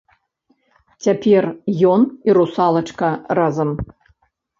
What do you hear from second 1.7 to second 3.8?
ён і русалачка разам.